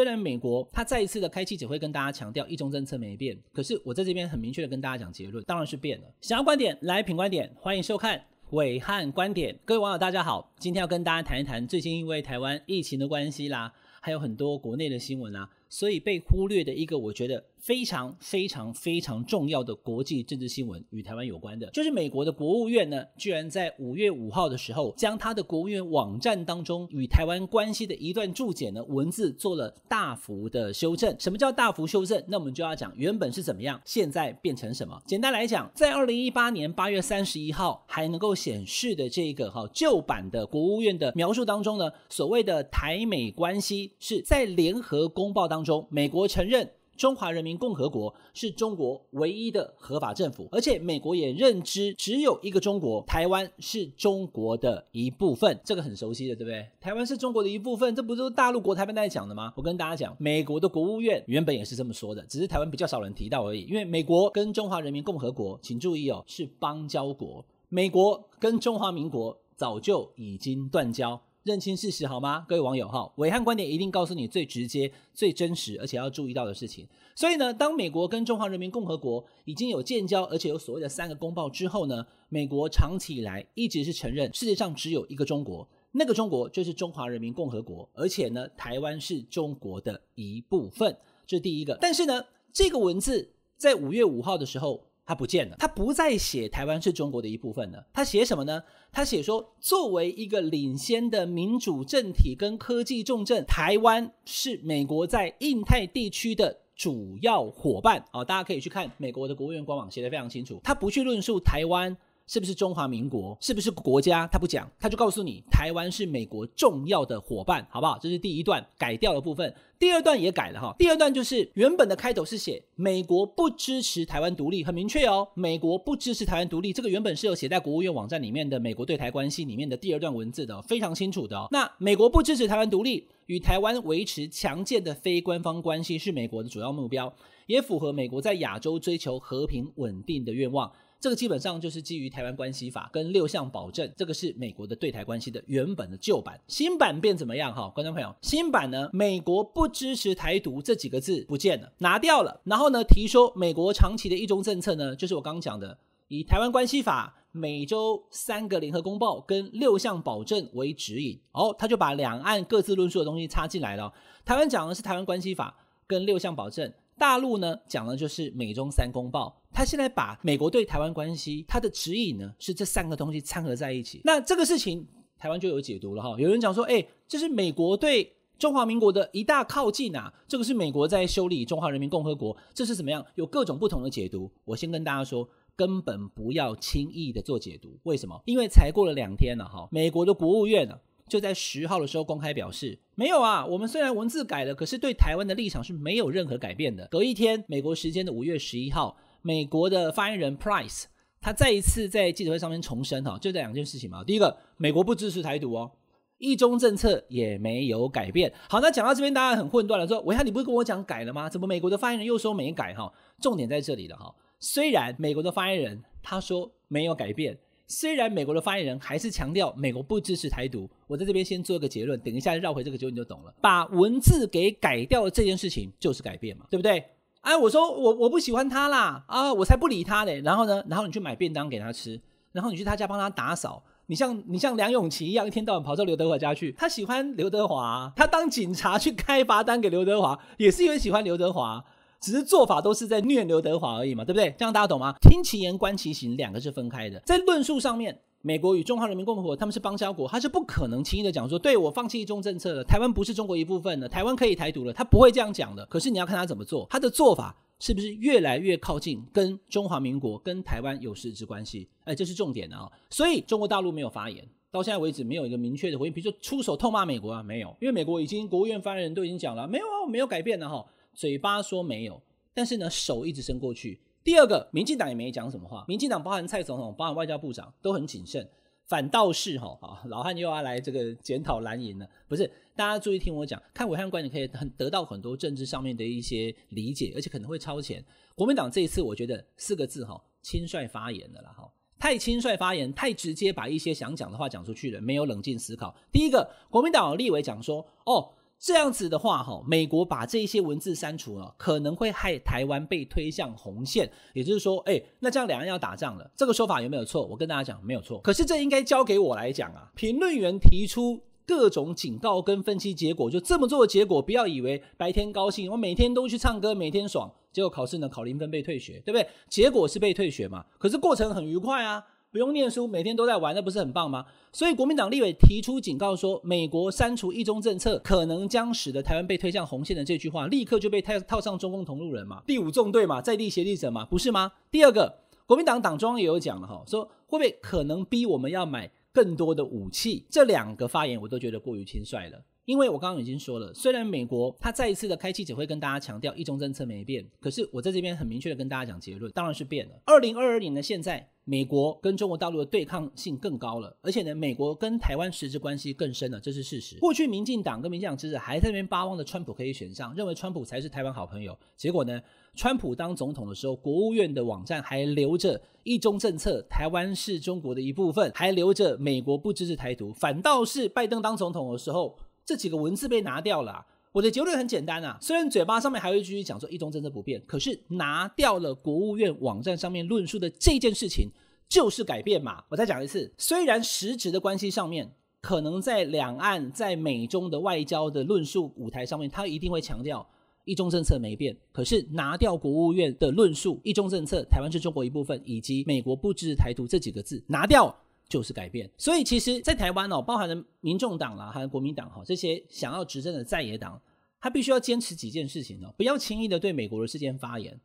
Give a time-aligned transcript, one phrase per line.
[0.00, 6.06] 虽然美国他再一次的开记者会跟大家强调一中政策没变，可是我在这边很明确的跟大家讲结论，当然是变了。
[6.22, 9.54] 想要观点来品观点，欢迎收看伟汉观点。
[9.62, 13.70] 各位网友大家好，今天要跟大家谈一谈最近因为台湾疫情的关系啦，
[14.00, 17.44] 还有很多国内的新闻啊，所以被忽略的一个，我觉得。
[17.60, 31.14] 非常非常非常重要的国际政治新闻与台湾有关的，就是美国的国务院呢，居然在五月五号的时候，将他的国务院网站当中与台湾关系的一段注解呢，文字做了大幅的修正。
[31.18, 32.22] 什么叫大幅修正？
[32.28, 35.00] 那我们就要讲原本是怎么样，现在变成什么。
[35.06, 46.70] 简单来讲，在二零一八年八月三十一号还能够显示的这个哈旧版的国务院的描述当中呢，所谓的台美关系是在联合公报当中，美国承认。
[47.00, 56.68] 中华人民共和国是中国唯一的合法政府，而且美国也认知只有一个中国，台湾是中国的一部分，这个很熟悉的，对不对？
[56.78, 59.50] 台湾是中国的一部分，这不就是大陆国台办在讲的吗？
[59.56, 63.62] 我跟大家讲，美国的国务院原本也是这么说的，只是台湾比较少人提到而已。
[63.62, 71.18] 因为美国跟中华人民共和国，请注意哦，是邦交国，美国跟中华民国早就已经断交。
[71.42, 73.10] 认清事实好吗，各位网友哈？
[73.16, 76.86] 暐瀚观点一定告诉你最直接、最真实，而且要注意到的事情。
[77.14, 90.94] 所以呢，当美国跟中华人民共和国已经有建交，而且有所谓的三个公报之后呢，美国长期以来一直是承认世界上只有一个中国，那个中国就是中华人民共和国，而且呢，台湾是中国的一部分，
[91.26, 91.78] 这是第一个。
[91.80, 94.89] 但是呢，这个文字在五月五号的时候。
[95.10, 97.84] 他不见了，他不再写台湾是中国的一部分了。
[97.92, 98.62] 他写什么呢？
[98.92, 108.04] 他写说，作为一个领先的民主政体跟科技重镇，台湾是美国在印太地区的主要伙伴。
[108.12, 110.60] 哦，大家可以去看美国的国务院官网，写得非常清楚。
[110.62, 111.96] 他不去论述台湾。
[112.30, 113.36] 是不是中华民国？
[113.40, 114.24] 是不是国家？
[114.28, 117.98] 他不讲，他就告诉你，台湾是美国重要的伙伴，好不好？
[118.00, 119.52] 这是第一段改掉的部分。
[119.80, 120.72] 第二段也改了哈。
[120.78, 126.72] 第二段就是原本的开头是写美国不支持台湾独立，很明确哦，美国不支持台湾独立。
[126.72, 131.48] 这个原本是有写在国务院网站里面的美国对台关系里面的第二段文字的，非常清楚的。
[131.50, 137.12] 那美国不支持台湾独立，与台湾维持强健的非官方关系是美国的主要目标，
[137.46, 140.70] 也符合美国在亚洲追求和平稳定的愿望。
[141.00, 147.54] 这个基本上就是基于台湾关系法跟六项保证，这个是美国的对台关系的原本的旧版，新版变怎么样？
[147.54, 155.78] 哈，观众朋友，新版呢，美国不支持台独这几个字不见了，拿掉了，然后呢，提说美国长期的一中政策呢，就是我刚刚讲的，
[156.08, 163.90] 以台湾关系法、美洲三个联合公报跟六项保证为指引，哦，他就把两岸各自论述的东西插进来了。
[164.26, 165.56] 台湾讲的是台湾关系法
[165.86, 166.70] 跟六项保证。
[166.98, 174.00] 大陆呢，讲的就是美中三公报，他现在把美国对台湾关系，他的指引呢是这三个东西掺合在一起。
[174.04, 174.86] 那这个事情
[175.18, 176.14] 台湾就有解读了哈。
[176.18, 183.04] 有人讲说，哎，这是美国对中华民国的一大靠近啊，这个是美国在修理中华人民共和国，这是怎么样？
[183.16, 184.30] 有各种不同的解读。
[184.44, 187.78] 我先跟大家说，根本不要轻易的做解读。
[187.82, 188.22] 为什么？
[188.24, 196.88] 因为才过了两天了哈，美国的国务院呢，就在十号的时候公开表示，没有啊，我们虽然文字改了，可是对台湾的立场是没有任何改变的。
[196.90, 200.84] 隔一天，美国时间的五月十一号，美国的发言人 Price
[201.20, 204.02] 他再一次在记者会上面重申哈，就这两件事情嘛。
[204.02, 205.70] 第一个，美国不支持台独哦，
[206.16, 208.32] 一中政策也没有改变。
[208.48, 211.28] 好，那讲到这边，大家很混乱了，说暐瀚，你不是跟我讲改了吗？
[211.28, 212.90] 怎么美国的发言人又说没改哈？
[213.20, 214.14] 重点在这里了哈。
[214.38, 217.38] 虽然美国的发言人他说没有改变。
[217.72, 223.32] 虽然美国的发言人还是强调美国不支持台独，我在这边先做一个结论，等一下绕回这个结论你就懂了。
[223.40, 226.82] 把文字给改掉的这件事情就是改变嘛，对不对？
[227.22, 230.20] 哎，我说我我不喜欢他啦，啊，我才不理他嘞。
[230.22, 232.00] 然后呢，然后你去买便当给他吃，
[232.32, 236.52] 然后你去他家帮他打扫，你像你像梁咏琪一样，一天到晚跑到刘德华家去。
[236.52, 241.64] 他喜欢刘德华，他当警察去开罚单给刘德华，也是因为喜欢刘德华。
[242.00, 244.34] 只是做法都是在虐刘德华而已嘛，对不对？
[244.38, 244.94] 这样大家懂吗？
[245.02, 246.98] 听其言观其行，两个是分开的。
[247.00, 255.64] 在论述上面，美国与中华人民共和国他们是邦交国，他是不可能轻易的讲说，对，我放弃一中政策了，台湾不是中国一部分了，台湾可以台独了，他不会这样讲的。
[255.66, 261.66] 可是你要看他怎么做，他的做法是不是越来越靠近跟中华民国、跟台湾有实质关系？
[261.84, 262.72] 哎，这是重点啊、哦。
[262.90, 271.98] 所以中国大陆没有发言，到现在为止没有一个明确的回应，比如说出手痛骂美国啊，没有，因为美国已经国务院发言人都已经讲了，没有啊，我没有改变的哈，嘴巴说没有。
[272.34, 273.80] 但是呢，手一直伸过去。
[274.02, 275.64] 第二个，民进党也没讲什么话。
[275.68, 278.26] 民进党包含蔡总统、包含外交部长都很谨慎，
[278.66, 281.86] 反倒是哈啊，老汉又要来这个检讨蓝营了。
[282.08, 287.84] 不是，大家注意听我讲，看暐瀚观，你可以很得到很多政治上面的一些理解，而且可能会超前。
[288.14, 295.76] 国民党这一次，我觉得四个字哈，轻率发言的啦哈，太轻率发言，太直接把一些想讲的话讲出去了，没有冷静思考。
[295.92, 298.14] 第一个，国民党立委讲说，哦。
[298.40, 303.90] 这样子的话，哈，美国把这些文字删除了，可能会害台湾被推向红线。
[304.14, 307.04] 也就是说，哎，那这样两岸要打仗了，这个说法有没有错？
[307.06, 308.00] 我跟大家讲，没有错。
[308.00, 309.70] 可是这应该交给我来讲啊。
[309.74, 319.06] 评论员提出各种警告跟分析结果，就这么做的结果，不要以为白天高兴，我每天都去唱歌，每天爽，结果考试呢考零分被退学，对不对？
[319.28, 321.84] 结果是被退学嘛，可是过程很愉快啊。
[322.12, 324.04] 不用念书，每天都在玩，那不是很棒吗？
[324.32, 334.32] 所以国民党立委提出警告说，美国删除一中政策可能将使得台湾被推向红线的这句话，立刻就被套套上中共同路人嘛，第五纵队嘛，在地协力者嘛，不是吗？
[334.50, 340.04] 第二个，国民党党中央也有讲了哈，说会不会可能逼我们要买更多的武器？
[340.10, 342.24] 这两个发言我都觉得过于轻率了。
[342.46, 349.80] 因为我刚刚已经说了，虽然美国他再一次的开记者会跟大家强调一中政策没变，可是我在这边很明确的跟大家讲结论，当然是变了。
[349.84, 356.76] 二零二二年的现在，美国跟中国大陆的对抗性更高了，而且呢，美国跟台湾实质关系更深了，这是事实。
[356.80, 362.02] 过去民进党跟民进党支持还在那边巴望的川普可以选上，认为川普才是台湾好朋友，结果呢，
[362.34, 371.96] 川普当总统的时候，国务院的网站还留着一中政策，台湾是中国的一部分，还留着美国不支持台独，反倒是拜登当总统的时候。
[372.26, 381.10] 这几个文字被拿掉了，我的结论很简单啊，虽然嘴巴上面还会继续讲说一中政策不变，可是拿掉了国务院网站上面论述的这件事情
[381.48, 382.44] 就是改变嘛。
[382.48, 384.88] 我再讲一次，虽然实质的关系上面
[385.20, 390.08] 可能在两岸在美中的外交的论述舞台上面，他一定会强调
[390.44, 397.76] 一中政策没变，可是拿掉国务院的论述，一中政策台湾是中国一部分，以及美国不支持台独这几个字拿掉。
[398.10, 403.80] 就是改变，所以其实，在台湾哦，包含了民众党啦，还有国民党哈，这些想要执政的在野党，
[404.20, 407.60] 他必须要坚持几件事情哦，不要轻易的对美国的事件发言，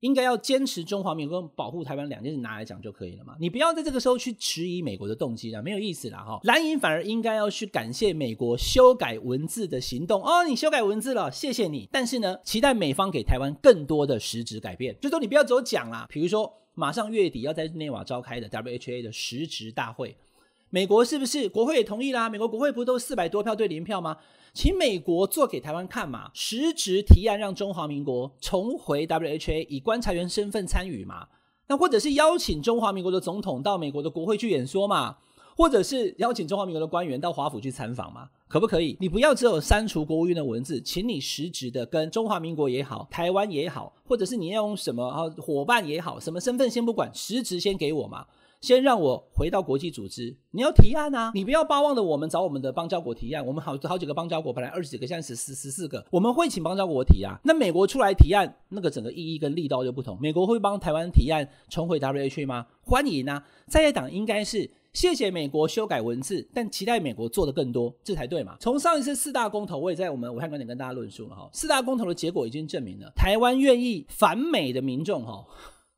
[0.00, 6.38] 应该要坚持中华民国保护台湾两件事拿来讲就可以了嘛，你不要在这个时候去质疑美国的动机了，没有意思了哈。
[6.42, 10.22] 蓝营反而应该要去感谢美国修改文字的行动。
[10.22, 16.52] 哦，你修改文字了，谢谢你，但是呢，期待美方给台湾更多的实质改变，就说你不要只有讲啦，比如说。
[16.78, 20.16] 马上月底要在日内瓦召开的 WHA 的实职大会，
[20.70, 22.30] 美国是不是国会也同意啦？
[22.30, 24.18] 美国国会不都四百多票对零票吗？
[24.54, 31.26] 请美国做给台湾看嘛，实质提案让中华民国重回 WHA 以观察员身份参与嘛？
[31.66, 35.16] 那或者是邀请中华民国的总统到美国的国会去演说嘛？
[35.58, 38.28] 或者是邀请中华民国的官员到华府去参访嘛？
[38.46, 38.96] 可不可以？
[39.00, 48.24] 你不要只有删除国务院的文字，请你实质的跟中华民国也好，台湾也好，或者是你要用什么啊伙伴也好，什么身份先不管，实质先给我嘛，
[48.60, 50.36] 先让我回到国际组织。
[50.52, 57.36] 你要提案啊，你不要巴望的我们找我们的邦交国提案，我们好好几个邦交国，本来二十几个，现在十十十四个，我们会请邦交国提啊。
[57.42, 60.16] 那美国出来提案，那个整个意义跟力道就不同。
[60.20, 62.64] 美国会帮台湾提案重回 WHA 吗？
[62.82, 64.70] 欢迎啊，在野党应该是。
[64.94, 68.56] 谢谢美国修改文字，但期待美国做的更多，这才对嘛。
[68.58, 71.48] 从上一次四大公投，我也在我们武汉观点跟大家论述了哈。
[71.52, 75.44] 四大公投的结果已经证明了，台湾愿意反美的民众哈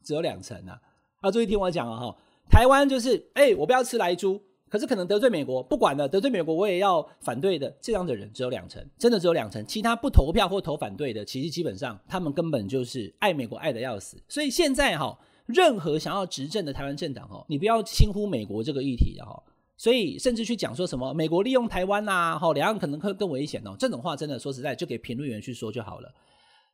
[0.05, 0.79] 只有两成啊。
[1.21, 2.17] 啊，注意听我讲啊哈，
[2.51, 9.65] 台湾就是哎、我不要吃莱猪，可是可能得罪美国，不管了，得罪美国我也要反对的，这样的人只有两成，真的只有两成。
[9.65, 14.21] 其他不投票或投反对的，其实基本上他们根本就是爱美国爱得要死。
[14.29, 15.19] 所以现在哈。
[15.51, 19.43] 任何想要执政的台湾政党哦，你不要轻忽美国这个议题的哈，
[19.77, 26.13] 所以甚至去讲说什么美国利用台湾呐，哈，两岸可能会更危险哦，这种话真的说实在就给评论员去说就好了。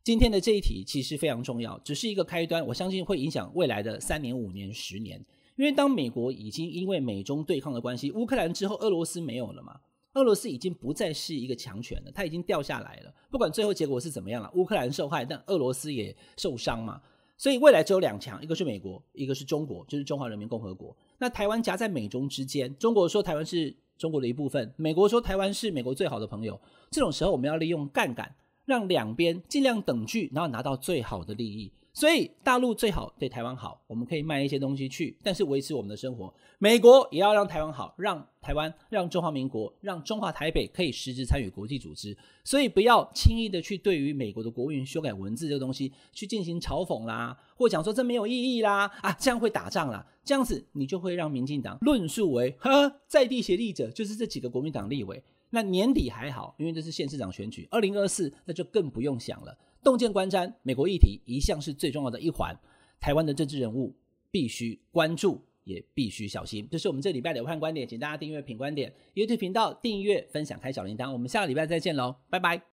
[0.05, 5.21] 今天的这一题其实非常重要，只是一个开端，我相信会影响未来的三年、五年、十年。
[5.57, 9.75] 因为当美国已经因为美中对抗的关系，乌克兰之后俄罗斯没有了嘛，
[10.13, 13.15] 俄罗斯已经不再是一个强权了，它已经掉下来了。
[13.31, 17.01] 不管最后结果是怎么样了，乌克兰受害，但俄罗斯也受伤嘛。
[17.39, 20.97] 所以未来只有两强，一个是美国，一个是中国，就是中华人民共和国。
[21.19, 26.59] 那台湾夹在美中之间，中国说台湾是中国的一部分，美国说台湾是美国最好的朋友。
[26.91, 31.71] 这种时候，我们要利用杠杆，让两边尽量等距，然后拿到最好的利益。
[31.97, 36.31] 所以大陆最好对台湾好，我们可以卖一些东西去，但是维持我们的生活。
[36.59, 42.15] 美国也要让台湾好，让台湾、让中华民国、让中华台北可以实质参与国际组织。
[42.45, 55.25] 所以不要轻易的去对于美国的国务院修改文字这个东西去进行嘲讽啦，或讲说这没有意义啦，啊，这样会打仗啦，这样子你就会让民进党论述为 呵，在地协力者就是这几个国民党立委。
[55.49, 59.57] 那年底还好，因为这是县市长选举，二零二四那就更不用想了。
[59.87, 62.53] 洞见观瞻，美国议题一向是最重要的一环，
[62.99, 63.95] 台湾的政治人物
[64.33, 66.67] 必须关注，也必须小心。
[66.69, 71.13] 这是我们这礼拜的武汉观点，请大家订阅品观点 YouTube 频道，订阅、分享、开小铃铛。
[71.13, 72.61] 我们下个礼拜再见喽，拜拜。